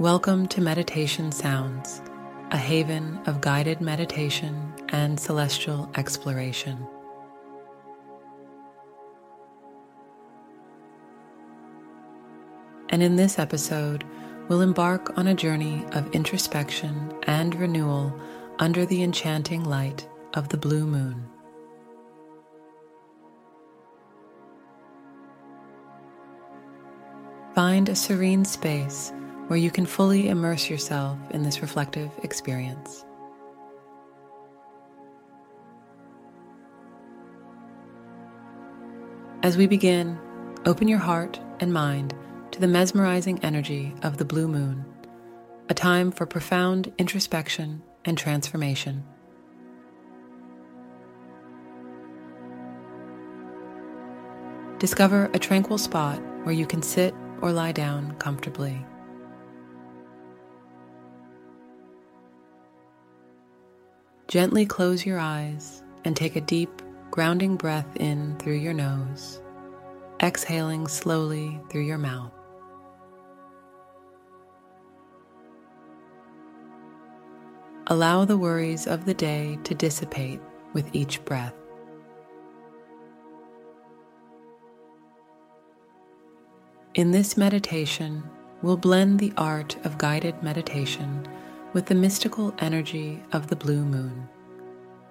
Welcome 0.00 0.48
to 0.48 0.62
Meditation 0.62 1.30
Sounds, 1.30 2.00
a 2.52 2.56
haven 2.56 3.20
of 3.26 3.42
guided 3.42 3.82
meditation 3.82 4.72
and 4.88 5.20
celestial 5.20 5.90
exploration. 5.94 6.88
And 12.88 13.02
in 13.02 13.16
this 13.16 13.38
episode, 13.38 14.04
we'll 14.48 14.62
embark 14.62 15.18
on 15.18 15.26
a 15.26 15.34
journey 15.34 15.84
of 15.92 16.10
introspection 16.14 17.12
and 17.24 17.54
renewal 17.54 18.18
under 18.58 18.86
the 18.86 19.02
enchanting 19.02 19.64
light 19.64 20.08
of 20.32 20.48
the 20.48 20.56
blue 20.56 20.86
moon. 20.86 21.28
Find 27.54 27.90
a 27.90 27.94
serene 27.94 28.46
space 28.46 29.12
where 29.50 29.58
you 29.58 29.68
can 29.68 29.84
fully 29.84 30.28
immerse 30.28 30.70
yourself 30.70 31.18
in 31.30 31.42
this 31.42 31.60
reflective 31.60 32.08
experience. 32.22 33.04
As 39.42 39.56
we 39.56 39.66
begin, 39.66 40.16
open 40.66 40.86
your 40.86 41.00
heart 41.00 41.40
and 41.58 41.72
mind 41.72 42.14
to 42.52 42.60
the 42.60 42.68
mesmerizing 42.68 43.40
energy 43.42 43.92
of 44.04 44.18
the 44.18 44.24
blue 44.24 44.46
moon, 44.46 44.84
a 45.68 45.74
time 45.74 46.12
for 46.12 46.26
profound 46.26 46.92
introspection 46.96 47.82
and 48.04 48.16
transformation. 48.16 49.02
Discover 54.78 55.28
a 55.34 55.40
tranquil 55.40 55.76
spot 55.76 56.22
where 56.44 56.54
you 56.54 56.66
can 56.66 56.82
sit 56.82 57.12
or 57.42 57.50
lie 57.50 57.72
down 57.72 58.14
comfortably. 58.18 58.86
Gently 64.30 64.64
close 64.64 65.04
your 65.04 65.18
eyes 65.18 65.82
and 66.04 66.16
take 66.16 66.36
a 66.36 66.40
deep, 66.40 66.82
grounding 67.10 67.56
breath 67.56 67.96
in 67.96 68.36
through 68.36 68.58
your 68.58 68.72
nose, 68.72 69.42
exhaling 70.22 70.86
slowly 70.86 71.60
through 71.68 71.80
your 71.80 71.98
mouth. 71.98 72.30
Allow 77.88 78.24
the 78.24 78.38
worries 78.38 78.86
of 78.86 79.04
the 79.04 79.14
day 79.14 79.58
to 79.64 79.74
dissipate 79.74 80.40
with 80.74 80.88
each 80.94 81.24
breath. 81.24 81.54
In 86.94 87.10
this 87.10 87.36
meditation, 87.36 88.22
we'll 88.62 88.76
blend 88.76 89.18
the 89.18 89.32
art 89.36 89.76
of 89.82 89.98
guided 89.98 90.40
meditation 90.40 91.26
with 91.72 91.86
the 91.86 91.94
mystical 91.94 92.52
energy 92.58 93.22
of 93.32 93.46
the 93.46 93.56
blue 93.56 93.84
moon, 93.84 94.28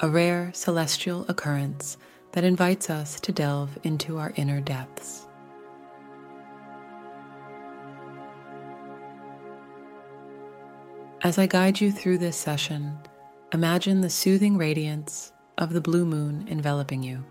a 0.00 0.08
rare 0.08 0.50
celestial 0.52 1.24
occurrence 1.28 1.96
that 2.32 2.44
invites 2.44 2.90
us 2.90 3.18
to 3.20 3.32
delve 3.32 3.78
into 3.84 4.18
our 4.18 4.32
inner 4.36 4.60
depths. 4.60 5.26
As 11.22 11.38
I 11.38 11.46
guide 11.46 11.80
you 11.80 11.92
through 11.92 12.18
this 12.18 12.36
session, 12.36 12.98
imagine 13.52 14.00
the 14.00 14.10
soothing 14.10 14.58
radiance 14.58 15.32
of 15.56 15.72
the 15.72 15.80
blue 15.80 16.04
moon 16.04 16.46
enveloping 16.48 17.02
you. 17.02 17.24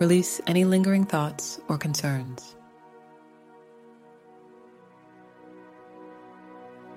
Release 0.00 0.40
any 0.46 0.64
lingering 0.64 1.04
thoughts 1.04 1.60
or 1.68 1.76
concerns. 1.76 2.54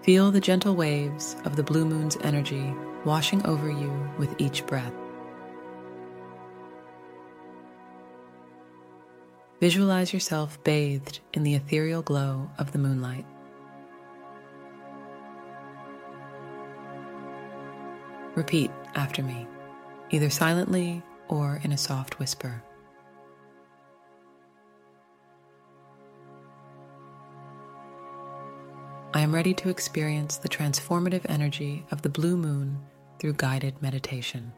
Feel 0.03 0.31
the 0.31 0.41
gentle 0.41 0.75
waves 0.75 1.35
of 1.45 1.55
the 1.55 1.63
blue 1.63 1.85
moon's 1.85 2.17
energy 2.21 2.73
washing 3.05 3.45
over 3.45 3.69
you 3.69 4.09
with 4.17 4.33
each 4.39 4.65
breath. 4.65 4.93
Visualize 9.59 10.11
yourself 10.11 10.61
bathed 10.63 11.19
in 11.33 11.43
the 11.43 11.53
ethereal 11.53 12.01
glow 12.01 12.49
of 12.57 12.71
the 12.71 12.79
moonlight. 12.79 13.25
Repeat 18.33 18.71
after 18.95 19.21
me, 19.21 19.45
either 20.09 20.31
silently 20.31 21.03
or 21.27 21.61
in 21.63 21.71
a 21.71 21.77
soft 21.77 22.17
whisper. 22.17 22.63
I 29.21 29.23
am 29.23 29.35
ready 29.35 29.53
to 29.53 29.69
experience 29.69 30.37
the 30.37 30.49
transformative 30.49 31.27
energy 31.29 31.85
of 31.91 32.01
the 32.01 32.09
blue 32.09 32.35
moon 32.35 32.79
through 33.19 33.33
guided 33.33 33.79
meditation. 33.79 34.51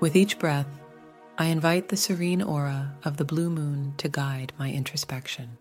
With 0.00 0.16
each 0.16 0.38
breath, 0.38 0.80
I 1.36 1.44
invite 1.48 1.90
the 1.90 1.96
serene 1.98 2.40
aura 2.40 2.94
of 3.04 3.18
the 3.18 3.26
blue 3.26 3.50
moon 3.50 3.92
to 3.98 4.08
guide 4.08 4.54
my 4.58 4.72
introspection. 4.72 5.58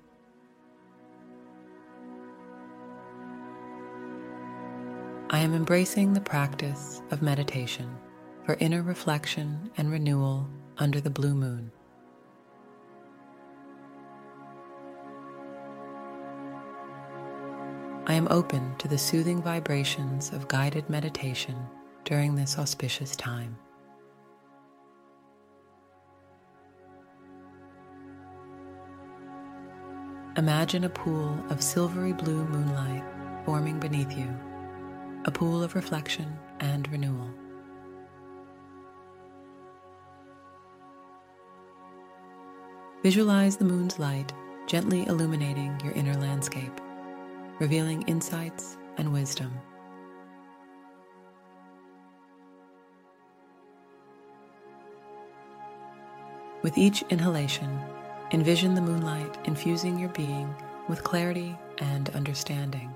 I 5.29 5.39
am 5.39 5.53
embracing 5.53 6.13
the 6.13 6.21
practice 6.21 7.01
of 7.11 7.21
meditation 7.21 7.97
for 8.45 8.55
inner 8.61 8.81
reflection 8.81 9.71
and 9.75 9.91
renewal 9.91 10.47
under 10.77 11.01
the 11.01 11.09
blue 11.09 11.35
moon. 11.35 11.69
Am 18.15 18.27
open 18.29 18.75
to 18.77 18.87
the 18.87 18.97
soothing 18.97 19.41
vibrations 19.41 20.31
of 20.31 20.47
guided 20.47 20.89
meditation 20.89 21.55
during 22.03 22.35
this 22.35 22.57
auspicious 22.57 23.15
time. 23.15 23.57
Imagine 30.37 30.83
a 30.83 30.89
pool 30.89 31.37
of 31.49 31.63
silvery 31.63 32.13
blue 32.13 32.45
moonlight 32.45 33.03
forming 33.45 33.79
beneath 33.79 34.17
you, 34.17 34.29
a 35.25 35.31
pool 35.31 35.63
of 35.63 35.75
reflection 35.75 36.37
and 36.59 36.91
renewal. 36.91 37.29
Visualize 43.03 43.57
the 43.57 43.65
moon's 43.65 43.99
light 43.99 44.33
gently 44.67 45.05
illuminating 45.07 45.79
your 45.83 45.93
inner 45.93 46.15
landscape 46.15 46.81
revealing 47.59 48.01
insights 48.03 48.77
and 48.97 49.13
wisdom. 49.13 49.51
With 56.61 56.77
each 56.77 57.03
inhalation, 57.09 57.79
envision 58.31 58.73
the 58.73 58.81
moonlight 58.81 59.37
infusing 59.45 59.99
your 59.99 60.09
being 60.09 60.53
with 60.89 61.03
clarity 61.03 61.55
and 61.77 62.09
understanding. 62.09 62.91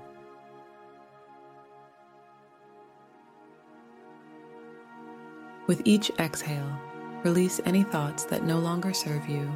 With 5.66 5.82
each 5.84 6.10
exhale, 6.18 6.78
release 7.22 7.60
any 7.64 7.84
thoughts 7.84 8.24
that 8.24 8.42
no 8.42 8.58
longer 8.58 8.92
serve 8.92 9.28
you, 9.28 9.48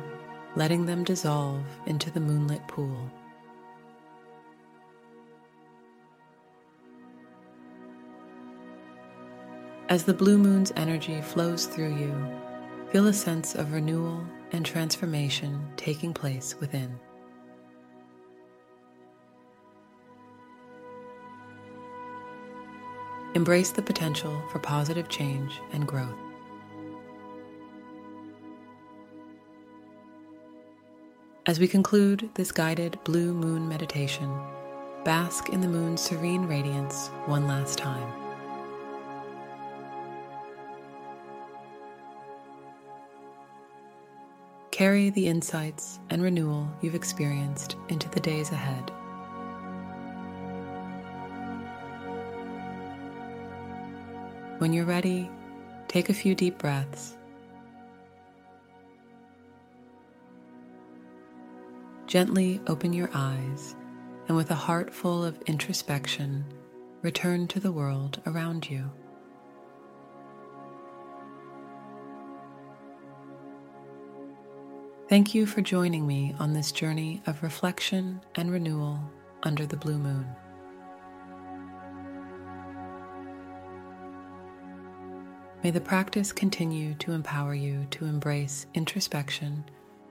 letting 0.54 0.86
them 0.86 1.02
dissolve 1.02 1.64
into 1.86 2.10
the 2.12 2.20
moonlit 2.20 2.66
pool. 2.68 3.10
As 9.94 10.02
the 10.02 10.12
blue 10.12 10.38
moon's 10.38 10.72
energy 10.74 11.22
flows 11.22 11.66
through 11.66 11.94
you, 11.94 12.12
feel 12.90 13.06
a 13.06 13.12
sense 13.12 13.54
of 13.54 13.72
renewal 13.72 14.26
and 14.50 14.66
transformation 14.66 15.68
taking 15.76 16.12
place 16.12 16.56
within. 16.58 16.98
Embrace 23.36 23.70
the 23.70 23.82
potential 23.82 24.42
for 24.50 24.58
positive 24.58 25.08
change 25.08 25.60
and 25.72 25.86
growth. 25.86 26.18
As 31.46 31.60
we 31.60 31.68
conclude 31.68 32.28
this 32.34 32.50
guided 32.50 32.98
blue 33.04 33.32
moon 33.32 33.68
meditation, 33.68 34.28
bask 35.04 35.50
in 35.50 35.60
the 35.60 35.68
moon's 35.68 36.00
serene 36.00 36.46
radiance 36.46 37.10
one 37.26 37.46
last 37.46 37.78
time. 37.78 38.23
Carry 44.74 45.08
the 45.10 45.28
insights 45.28 46.00
and 46.10 46.20
renewal 46.20 46.68
you've 46.80 46.96
experienced 46.96 47.76
into 47.88 48.08
the 48.08 48.18
days 48.18 48.50
ahead. 48.50 48.90
When 54.58 54.72
you're 54.72 54.84
ready, 54.84 55.30
take 55.86 56.08
a 56.08 56.12
few 56.12 56.34
deep 56.34 56.58
breaths. 56.58 57.16
Gently 62.08 62.60
open 62.66 62.92
your 62.92 63.10
eyes 63.14 63.76
and, 64.26 64.36
with 64.36 64.50
a 64.50 64.56
heart 64.56 64.92
full 64.92 65.24
of 65.24 65.40
introspection, 65.42 66.44
return 67.00 67.46
to 67.46 67.60
the 67.60 67.70
world 67.70 68.20
around 68.26 68.68
you. 68.68 68.90
Thank 75.06 75.34
you 75.34 75.44
for 75.44 75.60
joining 75.60 76.06
me 76.06 76.34
on 76.38 76.54
this 76.54 76.72
journey 76.72 77.20
of 77.26 77.42
reflection 77.42 78.22
and 78.36 78.50
renewal 78.50 78.98
under 79.42 79.66
the 79.66 79.76
blue 79.76 79.98
moon. 79.98 80.26
May 85.62 85.70
the 85.70 85.80
practice 85.80 86.32
continue 86.32 86.94
to 86.94 87.12
empower 87.12 87.54
you 87.54 87.86
to 87.90 88.06
embrace 88.06 88.64
introspection, 88.72 89.62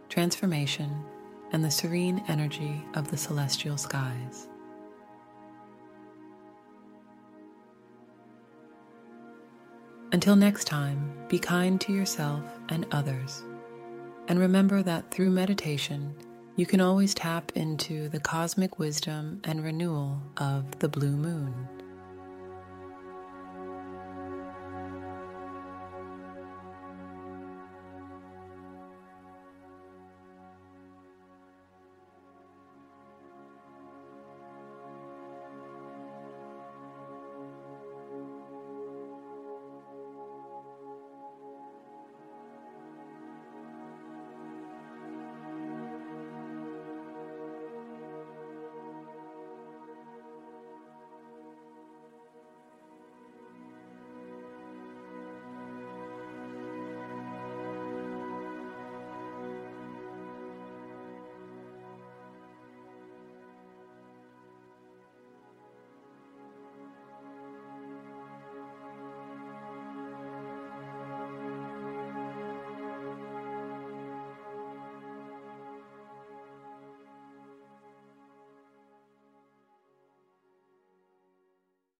transformation, 0.10 1.04
and 1.52 1.66
the 1.66 1.72
serene 1.72 2.24
energy 2.28 2.86
of 2.94 3.10
the 3.10 3.18
celestial 3.18 3.78
skies. 3.78 4.48
Until 10.12 10.36
next 10.36 10.66
time, 10.66 11.12
be 11.30 11.40
kind 11.40 11.82
to 11.82 11.92
yourself 11.92 12.44
and 12.70 12.86
others 12.92 13.44
and 14.28 14.40
remember 14.40 14.82
that 14.84 15.12
through 15.12 15.30
meditation, 15.30 16.16
you 16.56 16.66
can 16.66 16.82
always 16.82 17.14
tap 17.14 17.52
into 17.56 18.10
the 18.10 18.20
cosmic 18.20 18.80
wisdom 18.80 19.42
and 19.44 19.64
renewal 19.64 20.22
of 20.38 20.80
the 20.80 20.90
blue 20.90 21.16
moon. 21.16 21.68